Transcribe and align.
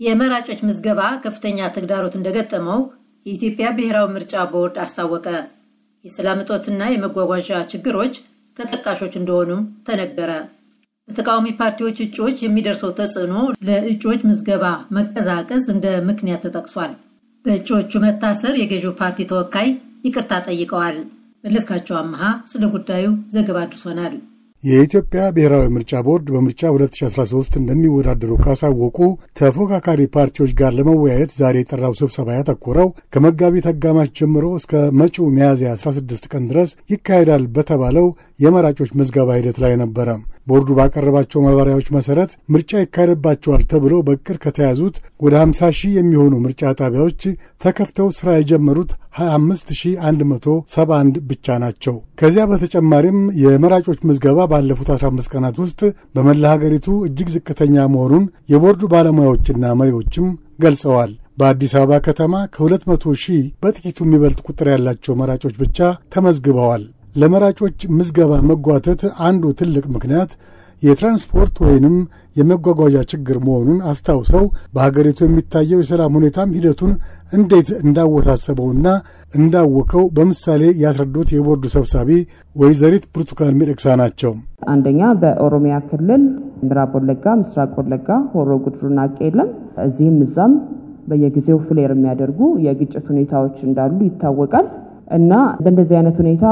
የመራጮች 0.00 0.60
ምዝገባ 0.66 1.00
ከፍተኛ 1.24 1.68
ተግዳሮት 1.74 2.14
እንደገጠመው 2.18 2.80
የኢትዮጵያ 3.26 3.66
ብሔራዊ 3.76 4.06
ምርጫ 4.12 4.34
ቦርድ 4.50 4.76
አስታወቀ። 4.82 5.26
የሰላም 6.04 6.42
እጦትና 6.42 6.82
የመጓጓዣ 6.90 7.60
ችግሮች 7.72 8.14
ተጠቃሾች 8.56 9.14
እንደሆኑም 9.20 9.62
ተነገረ። 9.86 10.30
በተቃዋሚ 11.08 11.46
ፓርቲዎች 11.58 11.98
እጩዎች 12.04 12.36
የሚደርሰው 12.42 12.92
ተጽዕኖ 12.98 13.34
ለእጩዎች 13.66 14.22
ምዝገባ 14.28 14.64
መቀዛቀዝ 14.96 15.64
እንደ 15.74 15.86
ምክንያት 16.08 16.44
ተጠቅሷል። 16.46 16.92
በእጩዎቹ 17.44 17.92
መታሰር 18.04 18.54
የገዢው 18.58 18.94
ፓርቲ 19.00 19.28
ተወካይ 19.30 19.68
ይቅርታ 20.06 20.40
ጠይቀዋል። 20.48 20.96
መለስካቸው 21.44 21.96
አመሃ 21.96 22.22
ስለ 22.46 22.64
ጉዳዩ 22.72 23.04
ዘገባ 23.34 23.58
አድርሶናል። 23.64 24.14
የኢትዮጵያ 24.64 25.22
ብሔራዊ 25.34 25.64
ምርጫ 25.74 26.00
ቦርድ 26.06 26.26
በምርጫ 26.34 26.60
2013 26.70 27.56
እንደሚወዳደሩ 27.60 28.32
ካሳወቁ 28.44 28.98
ተፎካካሪ 29.40 30.00
ፓርቲዎች 30.14 30.52
ጋር 30.60 30.72
ለመወያየት 30.78 31.32
ዛሬ 31.40 31.56
የጠራው 31.60 31.94
ስብሰባ 32.00 32.28
ያተኮረው 32.36 32.88
ከመጋቢት 33.14 33.66
አጋማሽ 33.72 34.08
ጀምሮ 34.18 34.46
እስከ 34.60 34.72
መጪው 35.00 35.26
ሚያዝያ 35.36 35.72
16 35.78 36.28
ቀን 36.32 36.46
ድረስ 36.50 36.72
ይካሄዳል 36.92 37.44
በተባለው 37.56 38.08
የመራጮች 38.40 38.90
ምዝገባ 39.00 39.36
ሂደት 39.38 39.60
ላይ 39.64 39.74
ነበረ። 39.82 40.08
ቦርዱ 40.46 40.68
ባቀረባቸው 40.78 41.42
ማብራሪያዎች 41.44 41.88
መሠረት 41.94 42.32
ምርጫ 42.54 42.72
ይካሄድባቸዋል 42.82 43.62
ተብሎ 43.70 43.94
በቅር 44.08 44.36
ከተያዙት 44.44 44.96
ወደ 45.20 45.34
50 45.42 45.70
ሺህ 45.78 45.94
የሚሆኑ 45.98 46.34
ምርጫ 46.44 46.72
ጣቢያዎች 46.80 47.22
ተከፍተው 47.60 48.08
ሥራ 48.18 48.30
የጀመሩት 48.36 48.90
25171 49.18 51.20
ብቻ 51.30 51.46
ናቸው። 51.62 51.94
ከዚያ 52.20 52.42
በተጨማሪም 52.50 53.18
የመራጮች 53.42 54.00
ምዝገባ 54.08 54.38
ባለፉት 54.52 54.88
15 54.94 55.30
ቀናት 55.34 55.56
ውስጥ 55.62 55.80
በመላ 56.16 56.44
ሀገሪቱ 56.54 56.86
እጅግ 57.08 57.28
ዝቅተኛ 57.36 57.76
መሆኑን 57.94 58.24
የቦርዱ 58.52 58.82
ባለሙያዎችና 58.94 59.64
መሪዎችም 59.80 60.26
ገልጸዋል። 60.64 61.10
በአዲስ 61.40 61.72
አበባ 61.78 61.92
ከተማ 62.06 62.34
ከ200 62.54 63.14
ሺህ 63.22 63.40
በጥቂቱ 63.62 63.98
የሚበልጥ 64.06 64.38
ቁጥር 64.48 64.66
ያላቸው 64.74 65.16
መራጮች 65.20 65.54
ብቻ 65.62 65.78
ተመዝግበዋል። 66.14 66.84
ለመራጮች 67.16 67.78
ምዝገባ 67.98 68.32
መጓተት 68.50 69.02
አንዱ 69.26 69.44
ትልቅ 69.60 69.84
ምክንያት 69.94 70.30
የትራንስፖርት 70.82 71.56
ወይንም 71.64 71.94
የመጓጓዣ 72.36 72.96
ችግር 73.12 73.36
መሆኑን 73.46 73.78
አስታውሰው 73.90 74.44
በሀገሪቱ 74.74 75.18
የሚታየው 75.24 75.80
የሰላም 75.82 76.16
ሁኔታም 76.18 76.54
ሂደቱን 76.56 76.92
እንዴት 77.32 77.68
እንዳወሳሰበውና 77.80 78.88
እንዳወከው 79.34 80.04
በምሳሌ 80.16 80.62
ያስረዱት 80.82 81.28
የቦርዱ 81.34 81.64
ሰብሳቢ 81.74 82.10
ወይዘሪት 82.56 83.04
ብርቱካን 83.14 83.56
ሚደቅሳ 83.60 83.96
ናቸው። 84.02 84.32
አንደኛ 84.72 85.00
በኦሮሚያ 85.22 85.76
ክልል 85.88 86.22
ምዕራብ 86.60 86.92
ወለጋ፣ 86.98 87.24
ምስራቅ 87.40 87.72
ወለጋ፣ 87.80 88.08
ሆሮ 88.32 88.50
ጉድሩና 88.64 89.00
ቄለም 89.18 89.50
እዚህም 89.86 90.18
እዛም 90.26 90.52
በየጊዜው 91.10 91.58
ፍሌር 91.66 91.90
የሚያደርጉ 91.94 92.38
የግጭት 92.64 93.04
ሁኔታዎች 93.12 93.56
እንዳሉ 93.68 93.98
ይታወቃል። 94.08 94.66
እና 95.08 95.32
በእንደዚህ 95.62 95.96
አይነት 95.98 96.16
ሁኔታ 96.22 96.44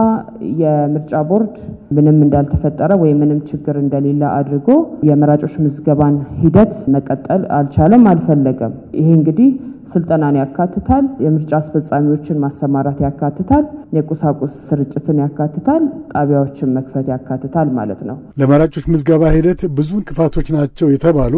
የምርጫ 0.61 1.13
ቦርድ 1.31 1.55
ምንም 1.97 2.19
እንዳልተፈጠረ 2.25 2.91
ወይም 3.01 3.19
ምንም 3.23 3.39
ችግር 3.49 3.77
እንደሌለ 3.81 4.23
አድርጎ 4.37 4.69
የመራጮች 5.09 5.55
ምዝገባን 5.65 6.17
ሂደት 6.43 6.75
መቀጠል 6.95 7.45
አልቻለም፣ 7.59 8.05
አልፈለገም። 8.11 8.75
ይሄ 8.99 9.09
እንግዲህ 9.19 9.49
ስልጠናን 9.93 10.37
ያካትታል፣ 10.41 11.05
የምርጫ 11.25 11.53
አስፈጻሚዎችን 11.59 12.41
ማሰማራት 12.45 12.99
ያካትታል፣ 13.05 13.65
የቁሳቁስ 13.97 14.55
ስርጭትን 14.69 15.19
ያካትታል፣ 15.25 15.83
ጣቢያዎችን 16.13 16.73
መክፈት 16.77 17.07
ያካትታል 17.13 17.69
ማለት 17.77 18.01
ነው። 18.09 18.17
ለመራጮች 18.41 18.87
ምዝገባ 18.93 19.33
ሂደት 19.37 19.63
ብዙ 19.79 19.91
እንቅፋቶች 20.01 20.49
ናቸው 20.57 20.89
የተባሉ 20.93 21.35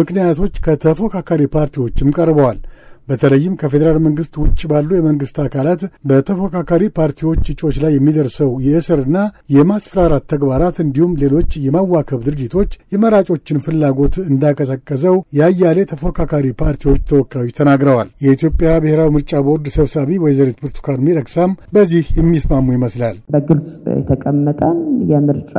ምክንያቶች 0.00 0.54
ከተፎካካሪ 0.66 1.42
ፓርቲዎችም 1.56 2.14
ቀርበዋል። 2.16 2.60
በተለይም 3.08 3.56
ከፌዴራል 3.60 3.98
መንግስት 4.06 4.34
ውጭ 4.42 4.60
ባሉ 4.70 4.90
የመንግስት 4.96 5.36
አካላት 5.44 5.80
በተፎካካሪ 6.10 6.82
ፓርቲዎች 6.98 7.44
እጩዎች 7.52 7.76
ላይ 7.84 7.92
የሚደርሰው 7.96 8.50
የእስርና 8.66 9.18
የማስፈራራት 9.54 10.24
ተግባራት 10.32 10.76
እንዲሁም 10.84 11.16
ሌሎች 11.22 11.50
የማዋከብ 11.66 12.20
ድርጊቶች 12.28 12.70
የመራጮችን 12.94 13.62
ፍላጎት 13.66 14.16
እንዳቀዘቀዘው 14.28 15.16
የአያሌ 15.38 15.78
ተፎካካሪ 15.92 16.46
ፓርቲዎች 16.62 17.00
ተወካዮች 17.10 17.54
ተናግረዋል። 17.58 18.10
የኢትዮጵያ 18.24 18.70
ብሔራዊ 18.84 19.10
ምርጫ 19.16 19.42
ቦርድ 19.46 19.66
ሰብሳቢ 19.78 20.18
ወይዘሪት 20.24 20.58
ብርቱካን 20.62 21.04
ሚደቅሳም 21.08 21.46
በዚህ 21.72 22.04
የሚስማሙ 22.18 22.66
ይመስላል። 22.76 23.16
በግልጽ 23.34 23.68
የተቀመጠን 23.98 24.78
የምርጫ 25.12 25.54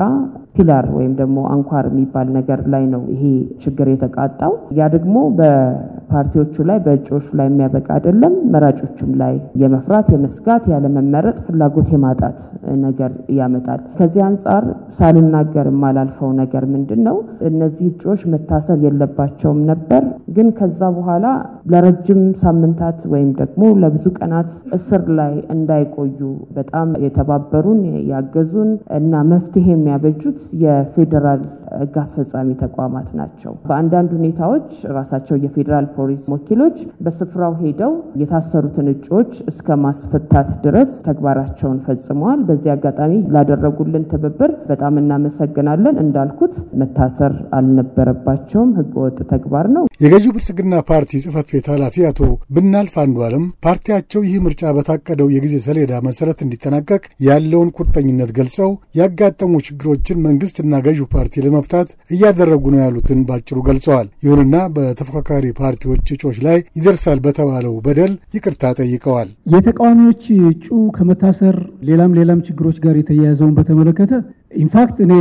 ፒላር 0.55 0.85
ወይም 0.95 1.11
ደግሞ 1.19 1.39
አንኳር 1.53 1.85
የሚባል 1.89 2.27
ነገር 2.37 2.59
ላይ 2.73 2.83
ነው 2.93 3.01
ይሄ 3.11 3.23
ችግር 3.63 3.87
የተቃጣው። 3.91 4.53
ያ 4.77 4.87
ደግሞ 4.95 5.15
በፓርቲዎቹ 5.37 6.63
ላይ 6.69 6.77
በእጩዎቹ 6.85 7.27
ላይ 7.39 7.47
የሚያበቃ 7.49 7.87
አይደለም። 7.95 8.33
መራጮቹም 8.53 9.11
ላይ 9.21 9.33
የመፍራት 9.61 10.07
የመስጋት፣ 10.13 10.63
ያለመመረጥ 10.73 11.37
ፍላጎት 11.45 11.89
የማጣት 11.95 12.37
ነገር 12.83 13.11
ያመጣል። 13.37 13.81
ከዚህ 13.97 14.21
አንጻር 14.27 14.63
ሳልናገር 14.97 15.67
የማላልፈው 15.71 16.31
ነገር 16.41 16.63
ምንድን 16.73 17.01
ነው፣ 17.07 17.17
እነዚህ 17.49 17.85
እጩዎች 17.91 18.23
መታሰር 18.33 18.79
የለባቸውም 18.85 19.61
ነበር። 19.71 20.03
ግን 20.35 20.49
ከዛ 20.59 20.81
በኋላ 20.97 21.25
ለረጅም 21.71 22.21
ሳምንታት 22.43 22.99
ወይም 23.13 23.29
ደግሞ 23.39 23.63
ለብዙ 23.81 24.05
ቀናት 24.19 24.49
እስር 24.77 25.03
ላይ 25.19 25.33
እንዳይቆዩ 25.55 26.19
በጣም 26.57 26.89
የተባበሩን 27.05 27.81
ያገዙን 28.11 28.69
እና 28.99 29.23
መፍትሄ 29.31 29.65
የሚያበጁት 29.71 30.38
የፌዴራል 30.63 31.41
ሕግ 31.73 31.95
አስፈጻሚ 32.01 32.49
ተቋማት 32.61 33.09
ናቸው። 33.19 33.51
በአንዳንድ 33.67 34.09
ሁኔታዎች 34.17 34.67
ራሳቸው 34.95 35.35
የፌዴራል 35.43 35.87
ፖሊስ 35.95 36.21
ወኪሎች 36.33 36.77
በስፍራው 37.05 37.53
ሄደው 37.59 37.91
የታሰሩትን 38.21 38.87
እጩዎች 38.93 39.31
እስከ 39.51 39.77
ማስፈታት 39.83 40.49
ድረስ 40.63 40.91
ተግባራቸውን 41.07 41.79
ፈጽመዋል። 41.85 42.41
በዚህ 42.49 42.71
አጋጣሚ 42.75 43.13
ላደረጉልን 43.35 44.07
ትብብር 44.11 44.53
በጣም 44.69 44.97
እናመሰግናለን። 45.03 45.99
እንዳልኩት 46.03 46.53
መታሰር 46.81 47.35
አልነበረባቸውም፣ 47.59 48.71
ህገወጥ 48.79 49.17
ተግባር 49.31 49.67
ነው። 49.75 49.85
የገዢው 50.01 50.33
ብልጽግና 50.35 50.75
ፓርቲ 50.89 51.11
ጽህፈት 51.23 51.47
ቤት 51.53 51.67
ኃላፊ 51.71 51.95
አቶ 52.09 52.19
ብናልፍ 52.55 52.93
አንዱዓለም 53.03 53.45
ፓርቲያቸው 53.65 54.21
ይህ 54.27 54.37
ምርጫ 54.45 54.71
በታቀደው 54.75 55.27
የጊዜ 55.33 55.55
ሰሌዳ 55.65 55.93
መሰረት 56.05 56.39
እንዲጠናቀቅ 56.45 57.01
ያለውን 57.27 57.73
ቁርጠኝነት 57.77 58.31
ገልጸው 58.37 58.69
ያጋጠሙ 58.99 59.53
ችግሮችን 59.67 60.21
መንግስትና 60.29 60.81
ገዢው 60.85 61.07
ፓርቲ 61.13 61.43
ለመፍታት 61.45 61.89
እያደረጉ 62.13 62.63
ነው 62.73 62.81
ያሉትን 62.83 63.21
ባጭሩ 63.29 63.57
ገልጸዋል። 63.67 64.07
ይሁንና 64.25 64.55
በተፎካካሪ 64.75 65.45
ፓርቲዎች 65.59 66.05
እጩዎች 66.15 66.39
ላይ 66.47 66.57
ይደርሳል 66.79 67.21
በተባለው 67.25 67.75
በደል 67.85 68.13
ይቅርታ 68.35 68.73
ጠይቀዋል። 68.79 69.29
የተቃዋሚዎች 69.55 70.23
እጩ 70.51 70.67
ከመታሰር 70.97 71.57
ሌላም 71.89 72.17
ሌላም 72.19 72.43
ችግሮች 72.47 72.77
ጋር 72.85 72.95
የተያያዘውን 72.99 73.55
በተመለከተ 73.59 74.13
in 74.59 74.72
fact 74.72 74.97
እኔ 75.05 75.13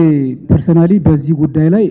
personally 0.51 0.93
በዚህ 1.07 1.35
ጉዳይ 1.41 1.69
ላይ 1.75 1.85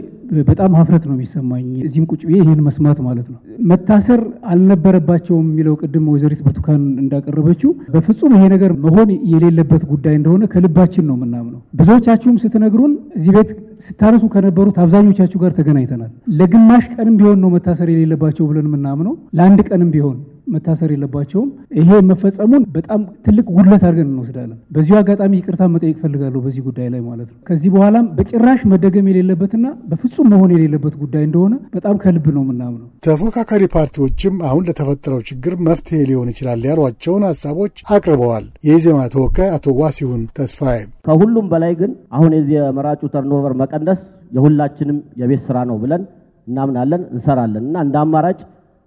በጣም 0.47 0.71
ሀፍረት 0.77 1.03
ነው 1.07 1.13
የሚሰማኝ። 1.15 1.67
እዚህም 1.87 2.05
ቁጭ 2.11 2.21
ብዬ 2.27 2.37
ይህን 2.41 2.61
መስማት 2.65 2.97
ማለት 3.05 3.27
ነው። 3.31 3.37
መታሰር 3.69 4.21
አልነበረባቸውም 4.51 5.47
የሚለው 5.49 5.75
ቅድም 5.81 6.05
ወይዘሪት 6.11 6.41
ብርቱካን 6.45 6.81
እንዳቀረበችው 7.03 7.71
በፍጹም 7.93 8.35
ይሄ 8.37 8.43
ነገር 8.55 8.73
መሆን 8.85 9.09
የሌለበት 9.31 9.83
ጉዳይ 9.91 10.15
እንደሆነ 10.19 10.45
ከልባችን 10.53 11.07
ነው 11.09 11.17
የምናምነው። 11.17 11.61
ብዙዎቻችሁም 11.79 12.39
ስትነግሩን 12.43 12.93
እዚህ 13.17 13.33
ቤት 13.37 13.51
ስታነሱ 13.87 14.23
ከነበሩት 14.33 14.77
አብዛኞቻችሁ 14.83 15.39
ጋር 15.43 15.51
ተገናኝተናል። 15.57 16.11
ለግማሽ 16.39 16.85
ቀንም 16.95 17.15
ቢሆን 17.19 17.39
ነው 17.43 17.51
መታሰር 17.55 17.89
የሌለባቸው 17.93 18.47
ብለን 18.49 18.67
የምናምነው፣ 18.69 19.13
ለአንድ 19.37 19.61
ቀንም 19.69 19.91
ቢሆን 19.93 20.17
መታሰር 20.47 20.89
የለባቸውም። 20.93 21.49
ይሄ 21.79 21.89
መፈጸሙን 22.09 22.63
በጣም 22.75 23.01
ትልቅ 23.25 23.45
ጉድለት 23.49 23.83
አድርገን 23.87 24.09
እንወስዳለን። 24.09 24.57
በዚሁ 24.75 24.95
አጋጣሚ 24.99 25.33
ይቅርታ 25.39 25.63
መጠየቅ 25.73 25.97
ፈልጋለሁ 26.03 26.39
በዚህ 26.45 26.61
ጉዳይ 26.67 26.87
ላይ 26.93 27.01
ማለት 27.07 27.27
ነው። 27.29 27.37
ከዚህ 27.49 27.69
በኋላም 27.75 28.07
በጭራሽ 28.17 28.61
መደገም 28.71 29.09
የሌለበትና 29.11 29.67
በፍጹም 29.89 30.29
መሆን 30.33 30.53
የሌለበት 30.55 30.95
ጉዳይ 31.01 31.23
እንደሆነ 31.27 31.55
በጣም 31.75 31.95
ከልብ 32.03 32.27
ነው 32.35 32.43
የምናምነው። 32.45 32.87
ተፎካካሪ 33.07 33.63
ፓርቲዎችም 33.75 34.35
አሁን 34.49 34.65
ለተፈጠረው 34.67 35.21
ችግር 35.29 35.55
መፍትሄ 35.67 35.99
ሊሆን 36.09 36.31
ይችላል 36.33 36.61
ያሏቸውን 36.69 37.25
ሀሳቦች 37.29 37.75
አቅርበዋል። 37.93 38.45
የኢዜማ 38.67 39.01
ተወካይ 39.13 39.49
አቶ 39.55 39.75
ዋሲሁን 39.79 40.23
ተስፋዬ 40.37 40.79
ከሁሉም 41.07 41.47
በላይ 41.51 41.73
ግን 41.79 41.91
አሁን 42.15 42.31
የዚህ 42.37 42.55
የመራጩ 42.59 43.01
ተርኖቨር 43.13 43.53
መቀነስ 43.61 44.01
የሁላችንም 44.31 44.97
የቤት 45.19 45.41
ስራ 45.45 45.57
ነው 45.67 45.77
ብለን 45.81 46.01
እናምናለን፣ 46.47 47.01
እንሰራለን 47.13 47.63
እና 47.69 47.77
እንደ 47.85 47.95
አማራጭ 48.01 48.39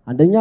አንደኛ 0.07 0.35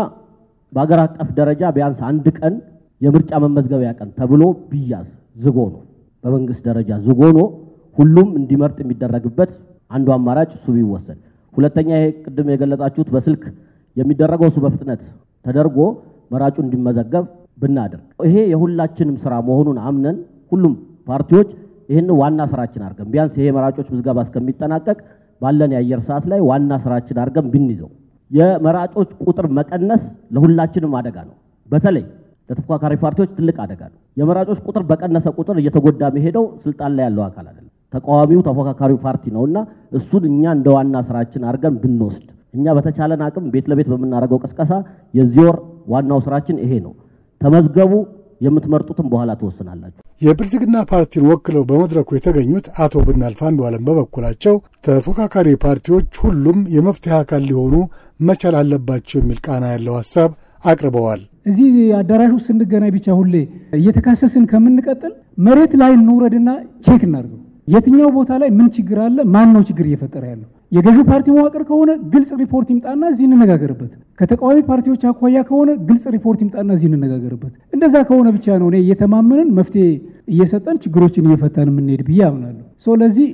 በሀገር 0.73 0.99
አቀፍ 1.03 1.29
ደረጃ 1.39 1.61
ቢያንስ 1.75 1.99
አንድ 2.09 2.25
ቀን 2.39 2.53
የምርጫ 3.01 3.31
መመዝገቢያ 3.43 3.89
ቀን 3.99 4.09
ተብሎ 4.17 4.41
ቢያዝ 4.71 5.07
ዝጎ 5.43 5.57
ነው፣ 5.73 5.81
በመንግስት 6.23 6.61
ደረጃ 6.69 6.91
ዝጎ 7.05 7.21
ነው፣ 7.37 7.47
ሁሉም 7.97 8.29
እንዲመርጥ 8.39 8.77
የሚደረግበት 8.83 9.51
አንዱ 9.91 10.07
አማራጭ 10.15 10.49
እሱ 10.57 10.65
ቢወሰድ። 10.75 11.19
ሁለተኛ 11.53 11.89
ይሄ 11.97 12.07
ቅድም 12.23 12.47
የገለጻችሁት 12.51 13.09
በስልክ 13.13 13.43
የሚደረገው 13.97 14.47
እሱ 14.51 14.59
በፍጥነት 14.65 15.01
ተደርጎ 15.45 15.77
መራጩ 16.31 16.55
እንዲመዘገብ 16.65 17.25
ብናደርግ። 17.57 18.03
ይሄ 18.27 18.35
የሁላችንም 18.51 19.15
ስራ 19.23 19.33
መሆኑን 19.47 19.79
አምነን 19.87 20.17
ሁሉም 20.51 20.73
ፓርቲዎች 21.07 21.49
ይህን 21.89 22.09
ዋና 22.19 22.41
ስራችን 22.51 22.83
አድርገን 22.87 23.07
ቢያንስ 23.13 23.33
ይሄ 23.39 23.47
መራጮች 23.55 23.87
ምዝገባ 23.93 24.19
እስከሚጠናቀቅ 24.27 24.97
ባለን 25.41 25.71
የአየር 25.75 26.01
ሰዓት 26.07 26.25
ላይ 26.31 26.39
ዋና 26.49 26.71
ስራችን 26.83 27.19
አድርገን 27.21 27.47
ብንይዘው 27.53 27.89
የመራጮች 28.31 29.09
ቁጥር 29.23 29.45
መቀነስ 29.57 30.01
ለሁላችንም 30.35 30.93
አደጋ 30.99 31.17
ነው። 31.29 31.35
በተለይ 31.69 32.03
ለተፎካካሪ 32.49 32.93
ፓርቲዎች 33.01 33.31
ትልቅ 33.37 33.57
አደጋ 33.63 33.81
ነው። 33.91 33.97
የመራጮች 34.17 34.59
ቁጥር 34.67 34.83
በቀነሰ 34.89 35.25
ቁጥር 35.37 35.57
እየተጎዳ 35.61 36.03
መሄደው 36.15 36.45
ስልጣን 36.63 36.91
ላይ 36.97 37.03
ያለው 37.07 37.23
አካል 37.27 37.45
አይደለም፣ 37.49 37.65
ተቃዋሚው 37.93 38.41
ተፎካካሪው 38.47 38.97
ፓርቲ 39.03 39.23
ነው 39.35 39.43
እና 39.49 39.57
እሱን 39.97 40.23
እኛ 40.31 40.43
እንደ 40.57 40.67
ዋና 40.75 40.95
ስራችን 41.07 41.45
አድርገን 41.49 41.75
ብንወስድ 41.83 42.27
እኛ 42.53 42.73
በተቻለን 42.77 43.21
አቅም 43.25 43.45
ቤት 43.53 43.65
ለቤት 43.71 43.87
በምናደርገው 43.91 44.39
ቅስቀሳ 44.43 44.71
የዚህ 45.13 45.41
ወር 45.45 45.57
ዋናው 45.87 46.19
ስራችን 46.25 46.57
ይሄ 46.63 46.73
ነው። 46.85 46.93
ተመዝገቡ፣ 47.41 47.93
የምትመርጡትን 48.41 49.07
በኋላ 49.11 49.31
ትወስናላችሁ። 49.39 50.01
የብልጽግና 50.21 50.77
ፓርቲን 50.91 51.27
ወክለው 51.29 51.63
በመድረኩ 51.69 52.09
የተገኙት 52.15 52.67
አቶ 52.83 53.03
ብናልፍ 53.07 53.41
አንዱዓለም 53.49 53.85
በበኩላቸው 53.87 54.55
ተፎካካሪ 54.87 55.49
ፓርቲዎች 55.65 56.19
ሁሉም 56.23 56.59
የመፍትሄ 56.75 57.15
አካል 57.19 57.43
ሊሆኑ 57.49 57.75
መቻል 58.19 58.57
አለባቸው 58.61 59.19
የሚል 59.21 59.39
ቃና 59.45 59.65
ያለው 59.73 59.95
ሀሳብ 59.99 60.31
አቅርበዋል። 60.63 61.21
እዚህ 61.45 61.67
አዳራሽ 61.99 62.31
ውስጥ 62.35 62.47
ስንገናኝ 62.49 62.91
ብቻ 62.95 63.07
ሁሌ 63.19 63.35
እየተካሰስን 63.77 64.45
ከምንቀጥል 64.51 65.13
መሬት 65.45 65.73
ላይ 65.81 65.91
እንውረድና 65.97 66.49
check 66.85 67.03
እናድርገው። 67.07 67.39
የትኛው 67.69 68.09
ቦታ 68.15 68.31
ላይ 68.41 68.49
ምን 68.57 68.67
ችግር 68.75 68.97
አለ? 69.05 69.17
ማን 69.33 69.49
ነው 69.55 69.61
ችግር 69.69 69.85
እየፈጠረ 69.89 70.23
ያለው? 70.31 70.47
የገዢው 70.71 71.03
ፓርቲ 71.09 71.27
መዋቅር 71.35 71.61
ከሆነ 71.69 71.91
ግልጽ 72.13 72.31
ሪፖርት 72.41 72.67
ይምጣና 72.73 73.03
እዚህ 73.11 73.25
እንነጋገርበት። 73.29 73.91
ከተቃዋሚ 74.19 74.57
ፓርቲዎች 74.69 75.01
አኳያ 75.09 75.37
ከሆነ 75.49 75.69
ግልጽ 75.89 76.05
ሪፖርት 76.15 76.39
ይምጣና 76.43 76.69
እዚህ 76.77 76.87
እንነጋገርበት። 76.89 77.53
እንደዛ 77.73 77.95
ከሆነ 78.09 78.27
ብቻ 78.37 78.47
ነው 78.61 78.67
እኔ 78.71 78.77
እየተማመንን 78.83 79.49
መፍትሄ 79.59 79.85
እየሰጠን 80.33 80.77
ችግሮችን 80.83 81.27
እየፈታን 81.29 81.69
የምንሄድ 81.71 82.01
ብዬ 82.09 82.21
አምናለሁ። 82.29 82.65
so 82.85 82.97
ለዚህ 83.01 83.29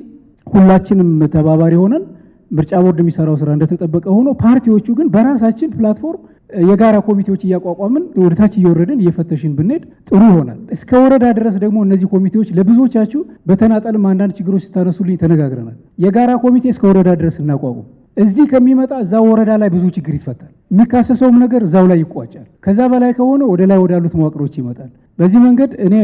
ሁላችንም 0.47 1.11
ተባባሪ 1.35 1.73
ሆነን 1.83 2.03
ምርጫ 2.51 2.73
ቦርድ 2.83 2.99
የሚሰራው 3.01 3.35
ስራ 3.41 3.49
እንደተጠበቀ 3.55 4.05
ሆኖ 4.17 4.27
ፓርቲዎቹ 4.43 4.88
ግን 4.99 5.07
በራሳችን 5.15 5.69
platform 5.77 6.21
የጋራ 6.50 6.95
ኮሚቴዎች 7.07 7.42
እያቋቋምን 7.45 8.03
ወደታች 8.24 8.53
እየወረድን 8.59 9.00
እየፈተሽን 9.03 9.53
ብንሄድ 9.57 9.83
ጥሩ 10.09 10.21
ይሆናል። 10.27 10.59
እስከ 10.75 10.92
ወረዳ 11.03 11.25
ድረስ 11.38 11.56
ደግሞ 11.63 11.77
እነዚህ 11.86 12.07
ኮሚቴዎች 12.13 12.50
ለብዙዎቻችሁ 12.57 13.21
በተናጠልም 13.50 14.06
አንዳንድ 14.12 14.33
ችግሮች 14.39 14.63
ስታነሱልኝ 14.68 15.18
ተነጋግረናል። 15.24 15.75
የጋራ 16.06 16.31
ኮሚቴ 16.44 16.65
እስከ 16.74 16.83
ወረዳ 16.92 17.09
ድረስ 17.21 17.38
እናቋቁም። 17.44 17.86
እዚህ 18.18 18.45
ከሚመጣ 18.51 18.92
እዛው 19.03 19.24
ወረዳ 19.30 19.51
ላይ 19.62 19.69
ብዙ 19.74 19.86
ችግር 19.95 20.13
ይፈታል። 20.18 20.51
የሚካሰሰውም 20.71 21.38
ነገር 21.44 21.62
እዛው 21.65 21.86
ላይ 21.89 21.97
ይቋጫል። 22.03 22.45
ከዛ 22.65 22.80
በላይ 22.91 23.12
ከሆነ 23.18 23.41
ወደ 23.51 23.62
ላይ 23.71 23.80
ወዳሉት 23.83 24.13
መዋቅሮች 24.19 24.53
ይመጣል። 24.62 24.89
በዚህ 25.19 25.39
መንገድ 25.45 25.71
እኔ 25.86 25.95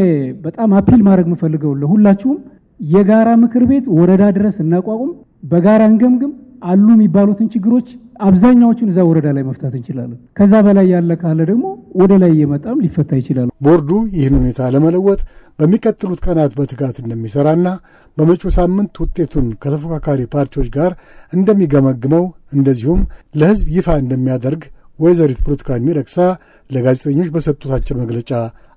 በጣም 0.46 0.70
አፒል 0.80 1.02
ማድረግ 1.08 1.28
የምፈልገው 1.30 1.74
ለሁላችሁም 1.82 2.40
የጋራ 2.90 3.30
ምክር 3.42 3.64
ቤት 3.70 3.86
ወረዳ 3.98 4.24
ድረስ 4.38 4.56
እናቋቁም፣ 4.64 5.12
በጋራ 5.52 5.82
እንገምግም። 5.92 6.32
አሉ 6.62 6.88
የሚባሉትን 6.94 7.48
ችግሮች 7.54 7.88
አብዛኛዎቹን 8.22 8.90
እዛ 8.92 9.00
ወረዳ 9.08 9.28
ላይ 9.36 9.44
መፍታት 9.48 9.74
እንችላለን። 9.78 10.18
ከዛ 10.38 10.54
በላይ 10.66 10.88
ያለ 10.94 11.12
ካለ 11.22 11.40
ደግሞ 11.50 11.66
ወደ 12.02 12.12
ላይ 12.22 12.32
እየመጣም 12.36 12.82
ሊፈታ 12.84 13.12
ይችላል። 13.22 13.48
ቦርዱ 13.66 13.90
ይህን 14.18 14.36
ሁኔታ 14.40 14.70
ለመለወጥ 14.76 15.22
በሚቀጥሉት 15.60 16.20
ቀናት 16.26 16.52
በትጋት 16.58 16.96
እንደሚሰራና 17.04 17.68
በመጪው 18.18 18.54
ሳምንት 18.58 18.94
ውጤቱን 19.04 19.48
ከተፎካካሪ 19.64 20.22
ፓርቲዎች 20.36 20.70
ጋር 20.78 20.92
እንደሚገመግመው 21.34 22.26
እንደዚሁም 22.54 23.02
ለሕዝብ 23.36 23.68
ይፋ 23.78 23.98
እንደሚያደርግ 24.04 24.64
ወይዘሪት 25.00 25.40
ብርቱካን 25.46 25.86
ሚደቅሳ 25.88 26.18
ለጋዜጠኞች 26.70 27.30
በሰጡት 27.36 27.70
መግለጫ 28.02 28.32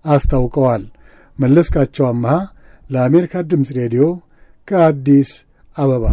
አስታውቀዋል። 0.04 0.84
መለስካቸው 1.38 2.04
አመሃ 2.10 2.34
ለአሜሪካ 2.90 3.42
ድምፅ 3.50 3.70
ሬዲዮ 3.78 4.04
ከአዲስ 4.69 5.31
አበባ 5.76 6.06